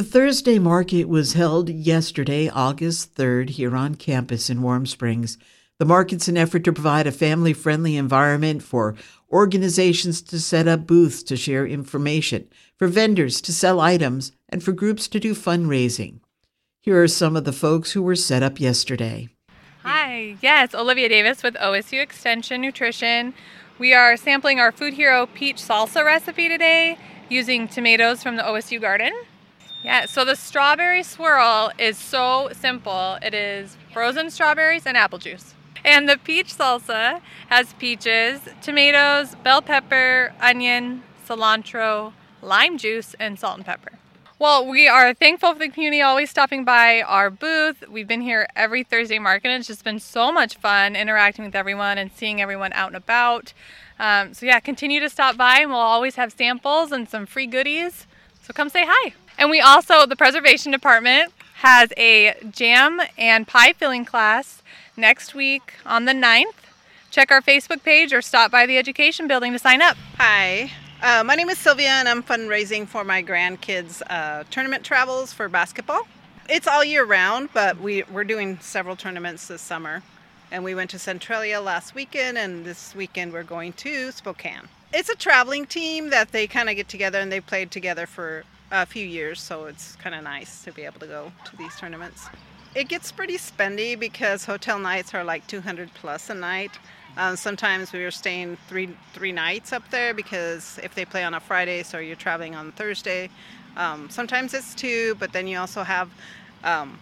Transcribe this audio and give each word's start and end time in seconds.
The 0.00 0.06
Thursday 0.06 0.58
market 0.58 1.10
was 1.10 1.34
held 1.34 1.68
yesterday, 1.68 2.48
August 2.48 3.14
3rd, 3.16 3.50
here 3.50 3.76
on 3.76 3.96
campus 3.96 4.48
in 4.48 4.62
Warm 4.62 4.86
Springs. 4.86 5.36
The 5.76 5.84
market's 5.84 6.26
an 6.26 6.38
effort 6.38 6.64
to 6.64 6.72
provide 6.72 7.06
a 7.06 7.12
family 7.12 7.52
friendly 7.52 7.98
environment 7.98 8.62
for 8.62 8.94
organizations 9.30 10.22
to 10.22 10.40
set 10.40 10.66
up 10.66 10.86
booths 10.86 11.22
to 11.24 11.36
share 11.36 11.66
information, 11.66 12.48
for 12.78 12.88
vendors 12.88 13.42
to 13.42 13.52
sell 13.52 13.78
items, 13.78 14.32
and 14.48 14.64
for 14.64 14.72
groups 14.72 15.06
to 15.08 15.20
do 15.20 15.34
fundraising. 15.34 16.20
Here 16.80 17.02
are 17.02 17.06
some 17.06 17.36
of 17.36 17.44
the 17.44 17.52
folks 17.52 17.92
who 17.92 18.00
were 18.00 18.16
set 18.16 18.42
up 18.42 18.58
yesterday. 18.58 19.28
Hi, 19.82 20.34
yes, 20.40 20.74
Olivia 20.74 21.10
Davis 21.10 21.42
with 21.42 21.56
OSU 21.56 22.00
Extension 22.00 22.62
Nutrition. 22.62 23.34
We 23.78 23.92
are 23.92 24.16
sampling 24.16 24.60
our 24.60 24.72
Food 24.72 24.94
Hero 24.94 25.26
peach 25.26 25.56
salsa 25.56 26.02
recipe 26.02 26.48
today 26.48 26.96
using 27.28 27.68
tomatoes 27.68 28.22
from 28.22 28.36
the 28.36 28.42
OSU 28.42 28.80
garden. 28.80 29.12
Yeah, 29.82 30.04
so 30.04 30.24
the 30.26 30.36
strawberry 30.36 31.02
swirl 31.02 31.72
is 31.78 31.96
so 31.96 32.50
simple. 32.52 33.18
It 33.22 33.32
is 33.32 33.78
frozen 33.92 34.30
strawberries 34.30 34.86
and 34.86 34.96
apple 34.96 35.18
juice. 35.18 35.54
And 35.82 36.06
the 36.06 36.18
peach 36.18 36.54
salsa 36.54 37.22
has 37.48 37.72
peaches, 37.74 38.40
tomatoes, 38.60 39.34
bell 39.36 39.62
pepper, 39.62 40.34
onion, 40.38 41.02
cilantro, 41.26 42.12
lime 42.42 42.76
juice, 42.76 43.14
and 43.18 43.38
salt 43.38 43.56
and 43.56 43.64
pepper. 43.64 43.92
Well, 44.38 44.66
we 44.66 44.88
are 44.88 45.12
thankful 45.14 45.52
for 45.52 45.58
the 45.58 45.68
community 45.68 46.02
always 46.02 46.30
stopping 46.30 46.64
by 46.64 47.02
our 47.02 47.30
booth. 47.30 47.84
We've 47.88 48.08
been 48.08 48.22
here 48.22 48.48
every 48.56 48.82
Thursday 48.82 49.18
market, 49.18 49.48
and 49.48 49.60
it's 49.60 49.66
just 49.66 49.84
been 49.84 49.98
so 49.98 50.30
much 50.30 50.56
fun 50.56 50.96
interacting 50.96 51.44
with 51.44 51.54
everyone 51.54 51.98
and 51.98 52.10
seeing 52.12 52.40
everyone 52.40 52.72
out 52.74 52.88
and 52.88 52.96
about. 52.96 53.52
Um, 53.98 54.32
so, 54.34 54.46
yeah, 54.46 54.60
continue 54.60 54.98
to 55.00 55.10
stop 55.10 55.36
by, 55.36 55.60
and 55.60 55.70
we'll 55.70 55.78
always 55.78 56.16
have 56.16 56.32
samples 56.32 56.90
and 56.90 57.08
some 57.08 57.26
free 57.26 57.46
goodies. 57.46 58.06
So, 58.50 58.54
come 58.54 58.68
say 58.68 58.84
hi. 58.84 59.12
And 59.38 59.48
we 59.48 59.60
also, 59.60 60.06
the 60.06 60.16
preservation 60.16 60.72
department 60.72 61.32
has 61.58 61.92
a 61.96 62.34
jam 62.50 63.00
and 63.16 63.46
pie 63.46 63.72
filling 63.74 64.04
class 64.04 64.60
next 64.96 65.36
week 65.36 65.74
on 65.86 66.04
the 66.04 66.12
9th. 66.12 66.46
Check 67.12 67.30
our 67.30 67.40
Facebook 67.40 67.84
page 67.84 68.12
or 68.12 68.20
stop 68.20 68.50
by 68.50 68.66
the 68.66 68.76
education 68.76 69.28
building 69.28 69.52
to 69.52 69.58
sign 69.60 69.80
up. 69.80 69.96
Hi, 70.16 70.72
uh, 71.00 71.22
my 71.22 71.36
name 71.36 71.48
is 71.48 71.58
Sylvia, 71.58 71.90
and 71.90 72.08
I'm 72.08 72.24
fundraising 72.24 72.88
for 72.88 73.04
my 73.04 73.22
grandkids' 73.22 74.02
uh, 74.10 74.42
tournament 74.50 74.82
travels 74.82 75.32
for 75.32 75.48
basketball. 75.48 76.08
It's 76.48 76.66
all 76.66 76.82
year 76.82 77.04
round, 77.04 77.50
but 77.54 77.80
we, 77.80 78.02
we're 78.10 78.24
doing 78.24 78.58
several 78.58 78.96
tournaments 78.96 79.46
this 79.46 79.62
summer. 79.62 80.02
And 80.50 80.64
we 80.64 80.74
went 80.74 80.90
to 80.90 80.98
Centralia 80.98 81.60
last 81.60 81.94
weekend, 81.94 82.36
and 82.36 82.64
this 82.64 82.96
weekend 82.96 83.32
we're 83.32 83.44
going 83.44 83.74
to 83.74 84.10
Spokane. 84.10 84.66
It's 84.92 85.08
a 85.08 85.14
traveling 85.14 85.66
team 85.66 86.10
that 86.10 86.32
they 86.32 86.48
kind 86.48 86.68
of 86.68 86.74
get 86.74 86.88
together 86.88 87.20
and 87.20 87.30
they 87.30 87.40
played 87.40 87.70
together 87.70 88.06
for 88.06 88.42
a 88.72 88.84
few 88.84 89.06
years, 89.06 89.40
so 89.40 89.66
it's 89.66 89.94
kind 89.96 90.16
of 90.16 90.24
nice 90.24 90.64
to 90.64 90.72
be 90.72 90.82
able 90.82 90.98
to 91.00 91.06
go 91.06 91.32
to 91.44 91.56
these 91.56 91.76
tournaments. 91.76 92.26
It 92.74 92.88
gets 92.88 93.12
pretty 93.12 93.36
spendy 93.36 93.98
because 93.98 94.44
hotel 94.44 94.80
nights 94.80 95.14
are 95.14 95.22
like 95.22 95.46
200 95.46 95.94
plus 95.94 96.28
a 96.28 96.34
night. 96.34 96.72
Um, 97.16 97.36
sometimes 97.36 97.92
we 97.92 98.02
were 98.02 98.10
staying 98.10 98.56
three 98.68 98.88
three 99.12 99.32
nights 99.32 99.72
up 99.72 99.88
there 99.90 100.14
because 100.14 100.78
if 100.82 100.94
they 100.94 101.04
play 101.04 101.22
on 101.22 101.34
a 101.34 101.40
Friday, 101.40 101.82
so 101.82 101.98
you're 101.98 102.16
traveling 102.16 102.54
on 102.54 102.72
Thursday. 102.72 103.30
Um, 103.76 104.10
sometimes 104.10 104.54
it's 104.54 104.74
two, 104.74 105.16
but 105.20 105.32
then 105.32 105.46
you 105.46 105.58
also 105.58 105.82
have. 105.82 106.10
Um, 106.62 106.98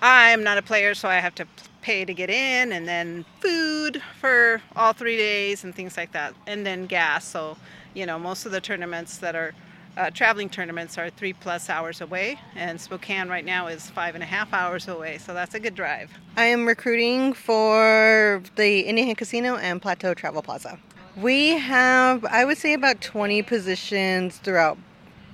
I'm 0.00 0.44
not 0.44 0.58
a 0.58 0.62
player, 0.62 0.94
so 0.94 1.08
I 1.08 1.16
have 1.16 1.34
to 1.36 1.46
pay 1.88 2.04
to 2.04 2.12
get 2.12 2.28
in, 2.28 2.70
and 2.70 2.86
then 2.86 3.24
food 3.40 4.02
for 4.20 4.60
all 4.76 4.92
three 4.92 5.16
days 5.16 5.64
and 5.64 5.74
things 5.74 5.96
like 5.96 6.12
that, 6.12 6.34
and 6.46 6.66
then 6.66 6.84
gas. 6.84 7.24
So, 7.24 7.56
you 7.94 8.04
know, 8.04 8.18
most 8.18 8.44
of 8.44 8.52
the 8.52 8.60
tournaments 8.60 9.16
that 9.18 9.34
are 9.34 9.54
uh, 9.96 10.10
traveling 10.10 10.50
tournaments 10.50 10.98
are 10.98 11.08
three 11.08 11.32
plus 11.32 11.70
hours 11.70 12.02
away, 12.02 12.38
and 12.54 12.78
Spokane 12.78 13.30
right 13.30 13.44
now 13.44 13.68
is 13.68 13.88
five 13.88 14.14
and 14.14 14.22
a 14.22 14.26
half 14.26 14.52
hours 14.52 14.86
away, 14.86 15.16
so 15.16 15.32
that's 15.32 15.54
a 15.54 15.60
good 15.60 15.74
drive. 15.74 16.10
I 16.36 16.44
am 16.44 16.66
recruiting 16.66 17.32
for 17.32 18.42
the 18.56 18.80
Indian 18.80 19.14
Casino 19.14 19.56
and 19.56 19.80
Plateau 19.80 20.12
Travel 20.12 20.42
Plaza. 20.42 20.78
We 21.16 21.52
have, 21.52 22.22
I 22.26 22.44
would 22.44 22.58
say, 22.58 22.74
about 22.74 23.00
20 23.00 23.40
positions 23.44 24.36
throughout 24.36 24.76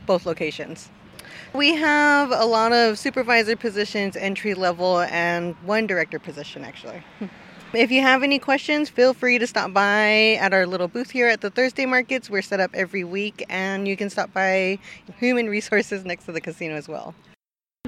both 0.06 0.24
locations. 0.24 0.88
We 1.54 1.76
have 1.76 2.32
a 2.32 2.44
lot 2.44 2.72
of 2.72 2.98
supervisor 2.98 3.54
positions, 3.54 4.16
entry 4.16 4.54
level, 4.54 5.02
and 5.02 5.54
one 5.64 5.86
director 5.86 6.18
position 6.18 6.64
actually. 6.64 7.00
Hmm. 7.20 7.26
If 7.72 7.92
you 7.92 8.02
have 8.02 8.24
any 8.24 8.40
questions, 8.40 8.90
feel 8.90 9.14
free 9.14 9.38
to 9.38 9.46
stop 9.46 9.72
by 9.72 10.34
at 10.40 10.52
our 10.52 10.66
little 10.66 10.88
booth 10.88 11.12
here 11.12 11.28
at 11.28 11.42
the 11.42 11.50
Thursday 11.50 11.86
markets. 11.86 12.28
We're 12.28 12.42
set 12.42 12.58
up 12.58 12.72
every 12.74 13.04
week, 13.04 13.44
and 13.48 13.86
you 13.86 13.96
can 13.96 14.10
stop 14.10 14.32
by 14.32 14.78
Human 15.18 15.48
Resources 15.48 16.04
next 16.04 16.24
to 16.24 16.32
the 16.32 16.40
casino 16.40 16.74
as 16.74 16.88
well. 16.88 17.14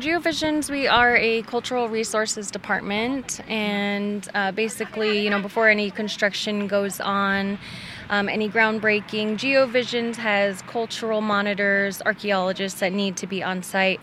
Geovisions, 0.06 0.70
we 0.70 0.86
are 0.86 1.16
a 1.16 1.42
cultural 1.42 1.88
resources 1.88 2.48
department, 2.52 3.40
and 3.50 4.28
uh, 4.34 4.52
basically, 4.52 5.18
you 5.18 5.30
know, 5.30 5.42
before 5.42 5.68
any 5.68 5.90
construction 5.90 6.68
goes 6.68 7.00
on, 7.00 7.58
um, 8.08 8.28
any 8.28 8.48
groundbreaking, 8.48 9.34
Geovisions 9.36 10.14
has 10.14 10.62
cultural 10.62 11.20
monitors, 11.20 12.00
archaeologists 12.02 12.78
that 12.78 12.92
need 12.92 13.16
to 13.16 13.26
be 13.26 13.42
on 13.42 13.64
site 13.64 13.98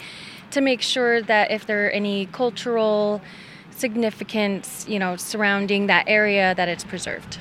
to 0.51 0.59
make 0.59 0.81
sure 0.81 1.21
that 1.21 1.51
if 1.51 1.65
there 1.65 1.87
are 1.87 1.91
any 1.91 2.25
cultural 2.25 3.21
significance, 3.69 4.85
you 4.89 4.99
know, 4.99 5.15
surrounding 5.15 5.87
that 5.87 6.03
area 6.09 6.53
that 6.55 6.67
it's 6.67 6.83
preserved. 6.83 7.39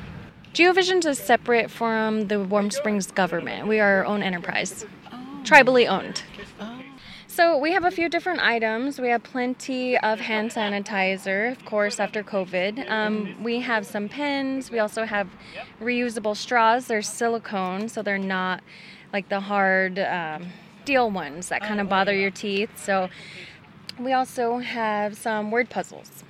Geovisions 0.55 1.05
is 1.05 1.19
separate 1.19 1.69
from 1.69 2.29
the 2.29 2.39
Warm 2.39 2.71
Springs 2.71 3.11
government. 3.11 3.67
We 3.67 3.81
are 3.81 3.97
our 3.97 4.07
own 4.07 4.23
enterprise, 4.23 4.87
oh. 5.13 5.41
tribally 5.43 5.89
owned. 5.89 6.23
So 7.33 7.57
we 7.57 7.73
have 7.73 7.87
a 7.87 7.91
few 7.91 8.11
different 8.11 8.41
items. 8.41 9.01
We 9.01 9.09
have 9.09 9.23
plenty 9.23 9.97
of 9.97 10.21
hand 10.21 10.51
sanitizer, 10.51 11.53
of 11.53 11.65
course, 11.65 11.99
after 11.99 12.23
COVID. 12.23 12.91
Um, 12.91 13.43
we 13.43 13.61
have 13.61 13.87
some 13.87 14.11
pens. 14.11 14.71
We 14.71 14.79
also 14.79 15.07
have 15.07 15.31
reusable 15.81 16.37
straws. 16.37 16.89
They're 16.89 17.01
silicone, 17.01 17.89
so 17.89 18.03
they're 18.03 18.19
not 18.19 18.63
like 19.15 19.31
the 19.31 19.41
hard 19.41 19.99
um, 19.99 20.49
steel 20.83 21.11
ones 21.11 21.49
that 21.49 21.63
kind 21.63 21.81
of 21.81 21.89
bother 21.89 22.15
your 22.15 22.31
teeth. 22.31 22.69
So 22.77 23.09
we 23.99 24.13
also 24.13 24.59
have 24.59 25.17
some 25.17 25.51
word 25.51 25.71
puzzles. 25.71 26.25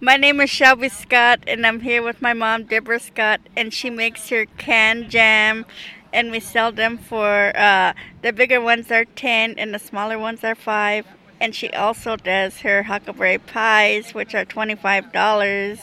My 0.00 0.16
name 0.16 0.40
is 0.40 0.50
Shelby 0.50 0.88
Scott, 0.88 1.40
and 1.48 1.66
I'm 1.66 1.80
here 1.80 2.00
with 2.00 2.22
my 2.22 2.32
mom, 2.32 2.62
Deborah 2.62 3.00
Scott, 3.00 3.40
and 3.56 3.74
she 3.74 3.90
makes 3.90 4.28
her 4.28 4.46
canned 4.56 5.10
jam, 5.10 5.66
and 6.14 6.30
we 6.30 6.40
sell 6.40 6.72
them 6.72 6.96
for 6.96 7.52
uh, 7.54 7.92
the 8.22 8.32
bigger 8.32 8.60
ones 8.60 8.90
are 8.90 9.04
10 9.04 9.56
and 9.58 9.74
the 9.74 9.78
smaller 9.78 10.18
ones 10.18 10.42
are 10.44 10.54
5 10.54 11.04
and 11.40 11.54
she 11.54 11.68
also 11.70 12.16
does 12.16 12.60
her 12.60 12.84
huckleberry 12.84 13.38
pies, 13.38 14.14
which 14.14 14.34
are 14.34 14.46
$25. 14.46 15.78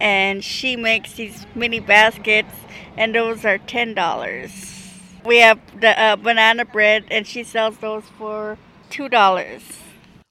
And 0.00 0.44
she 0.44 0.76
makes 0.76 1.14
these 1.14 1.46
mini 1.54 1.80
baskets, 1.80 2.52
and 2.96 3.14
those 3.14 3.44
are 3.44 3.58
$10. 3.58 5.24
We 5.24 5.38
have 5.38 5.58
the 5.80 5.98
uh, 5.98 6.16
banana 6.16 6.64
bread, 6.64 7.04
and 7.10 7.26
she 7.26 7.44
sells 7.44 7.78
those 7.78 8.04
for 8.18 8.58
$2. 8.90 9.62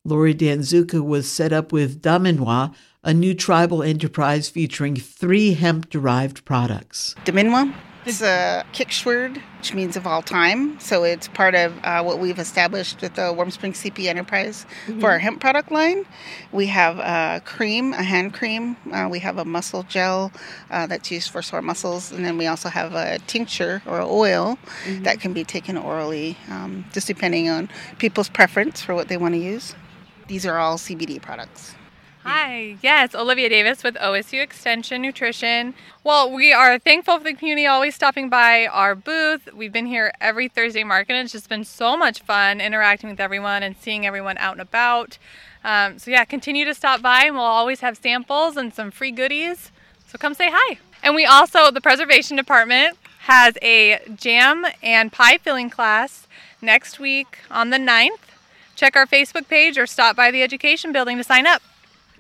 Lori 0.04 0.36
Danzuka 0.36 1.04
was 1.04 1.32
set 1.32 1.54
up 1.54 1.72
with 1.72 2.02
Daminwa, 2.02 2.76
a 3.04 3.14
new 3.14 3.34
tribal 3.34 3.82
enterprise 3.82 4.50
featuring 4.50 4.96
three 4.96 5.54
hemp 5.54 5.90
derived 5.90 6.44
products. 6.44 7.16
Daminwa 7.26 7.74
is 8.06 8.22
a 8.22 8.66
Kiksht 8.74 9.06
which 9.06 9.74
means 9.74 9.96
of 9.96 10.08
all 10.08 10.22
time. 10.22 10.80
So 10.80 11.04
it's 11.04 11.28
part 11.28 11.54
of 11.54 11.78
uh, 11.84 12.02
what 12.04 12.20
we've 12.20 12.40
established 12.40 13.02
with 13.02 13.14
the 13.14 13.32
Warm 13.32 13.52
Springs 13.52 13.82
CP 13.84 14.06
Enterprise 14.06 14.66
mm-hmm. 14.86 15.00
for 15.00 15.12
our 15.12 15.20
hemp 15.20 15.40
product 15.40 15.72
line. 15.72 16.06
We 16.52 16.68
have 16.68 16.98
a 16.98 17.42
cream, 17.46 17.94
a 17.94 18.02
hand 18.02 18.34
cream. 18.34 18.76
Uh, 18.92 19.08
we 19.10 19.20
have 19.20 19.38
a 19.38 19.46
muscle 19.46 19.84
gel 19.84 20.32
uh, 20.72 20.88
that's 20.88 21.12
used 21.12 21.30
for 21.30 21.42
sore 21.42 21.62
muscles. 21.62 22.12
And 22.12 22.26
then 22.26 22.38
we 22.38 22.48
also 22.48 22.70
have 22.70 22.96
a 22.96 23.20
tincture 23.28 23.84
or 23.86 24.02
oil 24.02 24.58
mm-hmm. 24.86 25.04
that 25.04 25.20
can 25.20 25.34
be 25.34 25.44
taken 25.44 25.78
orally, 25.78 26.38
um, 26.50 26.86
just 26.92 27.08
depending 27.08 27.50
on 27.50 27.70
people's 28.00 28.30
preference 28.30 28.82
for 28.82 28.96
what 28.96 29.10
they 29.10 29.18
want 29.18 29.36
to 29.36 29.40
use. 29.40 29.76
These 30.28 30.46
are 30.46 30.58
all 30.58 30.78
CBD 30.78 31.22
products. 31.22 31.76
Hi, 32.24 32.78
yes, 32.84 33.16
Olivia 33.16 33.50
Davis 33.50 33.84
with 33.84 33.96
OSU 33.96 34.44
Extension 34.44 35.02
Nutrition. 35.02 35.74
Well, 36.04 36.32
we 36.32 36.54
are 36.54 36.78
thankful 36.78 37.18
for 37.18 37.24
the 37.24 37.34
community 37.34 37.66
always 37.66 37.96
stopping 37.96 38.30
by 38.30 38.68
our 38.68 38.94
booth. 38.94 39.52
We've 39.56 39.74
been 39.74 39.88
here 39.88 40.12
every 40.22 40.48
Thursday 40.48 40.84
market, 40.84 41.14
and 41.14 41.24
it's 41.26 41.32
just 41.32 41.50
been 41.50 41.64
so 41.64 41.98
much 41.98 42.22
fun 42.22 42.62
interacting 42.62 43.10
with 43.10 43.20
everyone 43.20 43.64
and 43.64 43.76
seeing 43.76 44.06
everyone 44.06 44.38
out 44.38 44.52
and 44.52 44.62
about. 44.62 45.18
Um, 45.64 45.98
so, 45.98 46.12
yeah, 46.12 46.24
continue 46.24 46.64
to 46.64 46.76
stop 46.76 47.02
by, 47.02 47.24
and 47.26 47.36
we'll 47.36 47.44
always 47.44 47.80
have 47.80 47.98
samples 47.98 48.56
and 48.56 48.72
some 48.72 48.92
free 48.92 49.12
goodies. 49.12 49.72
So, 50.08 50.20
come 50.20 50.36
say 50.36 50.52
hi. 50.52 50.78
And 51.02 51.16
we 51.16 51.26
also, 51.26 51.72
the 51.72 51.82
Preservation 51.82 52.38
Department, 52.38 53.00
has 53.22 53.58
a 53.64 54.00
jam 54.16 54.68
and 54.84 55.12
pie 55.12 55.40
filling 55.40 55.72
class 55.72 56.28
next 56.62 57.00
week 57.00 57.40
on 57.50 57.72
the 57.72 57.78
9th. 57.78 58.30
Check 58.76 58.96
our 58.96 59.08
Facebook 59.08 59.48
page 59.48 59.80
or 59.80 59.88
stop 59.88 60.16
by 60.16 60.30
the 60.30 60.44
education 60.44 60.92
building 60.92 61.18
to 61.18 61.24
sign 61.24 61.48
up. 61.48 61.64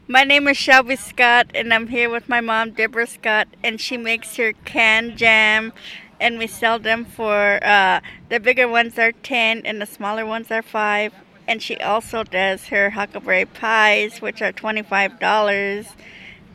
My 0.07 0.23
name 0.23 0.47
is 0.47 0.57
Shelby 0.57 0.95
Scott, 0.95 1.51
and 1.53 1.71
I'm 1.71 1.87
here 1.87 2.09
with 2.09 2.27
my 2.27 2.41
mom, 2.41 2.71
Deborah 2.71 3.05
Scott, 3.05 3.47
and 3.63 3.79
she 3.79 3.97
makes 3.97 4.35
her 4.37 4.51
canned 4.65 5.15
jam, 5.15 5.73
and 6.19 6.39
we 6.39 6.47
sell 6.47 6.79
them 6.79 7.05
for 7.05 7.63
uh, 7.63 8.01
the 8.29 8.39
bigger 8.39 8.67
ones 8.67 8.97
are 8.97 9.11
10 9.11 9.61
and 9.63 9.79
the 9.79 9.85
smaller 9.85 10.25
ones 10.25 10.49
are 10.51 10.63
5 10.63 11.13
And 11.47 11.61
she 11.61 11.77
also 11.77 12.23
does 12.23 12.65
her 12.67 12.89
huckleberry 12.89 13.45
pies, 13.45 14.21
which 14.21 14.41
are 14.41 14.51
$25. 14.51 15.87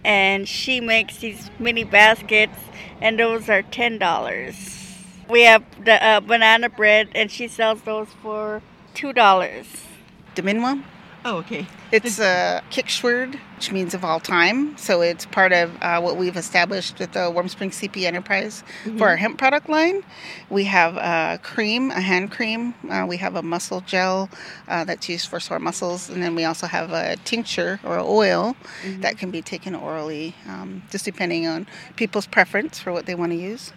And 0.05 0.49
she 0.49 0.81
makes 0.81 1.19
these 1.19 1.49
mini 1.61 1.85
baskets, 1.85 2.59
and 3.01 3.19
those 3.19 3.49
are 3.49 3.63
$10. 3.63 5.31
We 5.31 5.43
have 5.43 5.65
the 5.85 6.05
uh, 6.05 6.21
banana 6.21 6.69
bread, 6.69 7.11
and 7.15 7.31
she 7.31 7.47
sells 7.47 7.83
those 7.83 8.09
for 8.23 8.61
$2. 8.95 9.15
Daminwa. 10.35 10.83
Oh, 11.29 11.39
okay. 11.39 11.67
It's 11.91 12.21
a 12.21 12.63
Kiksht 12.71 13.03
word, 13.03 13.37
which 13.57 13.73
means 13.73 13.95
of 13.95 14.05
all 14.05 14.21
time. 14.21 14.79
So 14.79 15.01
it's 15.01 15.27
part 15.27 15.53
of 15.53 15.77
uh, 15.83 16.01
what 16.01 16.17
we've 16.17 16.37
established 16.37 17.01
with 17.01 17.15
the 17.15 17.29
Warm 17.33 17.49
Springs 17.49 17.81
CP 17.81 18.05
Enterprise 18.05 18.63
mm-hmm. 18.85 18.97
for 18.97 19.09
our 19.09 19.17
hemp 19.17 19.37
product 19.37 19.69
line. 19.69 20.05
We 20.51 20.63
have 20.67 20.97
a 20.97 21.41
cream, 21.43 21.91
a 21.91 22.01
hand 22.01 22.31
cream. 22.31 22.75
Uh, 22.89 23.07
we 23.09 23.17
have 23.17 23.35
a 23.35 23.43
muscle 23.43 23.81
gel 23.81 24.31
uh, 24.69 24.85
that's 24.85 25.09
used 25.09 25.27
for 25.27 25.41
sore 25.41 25.59
muscles. 25.59 26.09
And 26.09 26.23
then 26.23 26.37
we 26.37 26.45
also 26.45 26.69
have 26.69 26.93
a 26.93 27.17
tincture 27.25 27.81
or 27.83 27.99
oil 27.99 28.55
mm-hmm. 28.85 29.01
that 29.01 29.19
can 29.19 29.33
be 29.33 29.43
taken 29.43 29.75
orally, 29.75 30.33
um, 30.47 30.85
just 30.93 31.05
depending 31.05 31.49
on 31.49 31.67
people's 31.97 32.29
preference 32.29 32.79
for 32.79 32.93
what 32.93 33.07
they 33.07 33.17
want 33.17 33.33
to 33.33 33.39
use. 33.39 33.73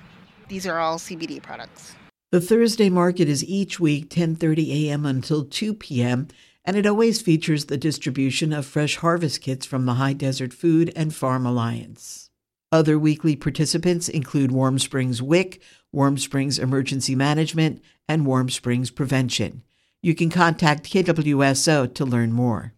These 0.49 0.67
are 0.67 0.77
all 0.77 0.99
CBD 0.99 1.41
products. 1.41 1.95
The 2.31 2.41
Thursday 2.41 2.91
market 2.91 3.27
is 3.27 3.43
each 3.43 3.79
week 3.79 4.11
10:30 4.11 4.85
a.m. 4.85 5.03
until 5.03 5.45
2 5.45 5.73
p.m 5.73 6.27
and 6.65 6.75
it 6.75 6.85
always 6.85 7.21
features 7.21 7.65
the 7.65 7.77
distribution 7.77 8.53
of 8.53 8.65
fresh 8.65 8.97
harvest 8.97 9.41
kits 9.41 9.65
from 9.65 9.85
the 9.85 9.95
High 9.95 10.13
Desert 10.13 10.53
Food 10.53 10.91
and 10.95 11.13
Farm 11.13 11.45
Alliance. 11.45 12.29
Other 12.71 12.99
weekly 12.99 13.35
participants 13.35 14.07
include 14.09 14.51
Warm 14.51 14.77
Springs 14.77 15.21
WIC, 15.21 15.61
Warm 15.91 16.17
Springs 16.17 16.59
Emergency 16.59 17.15
Management, 17.15 17.81
and 18.07 18.25
Warm 18.25 18.49
Springs 18.49 18.91
Prevention. 18.91 19.63
You 20.01 20.13
can 20.13 20.29
contact 20.29 20.91
KWSO 20.91 21.93
to 21.93 22.05
learn 22.05 22.31
more. 22.31 22.73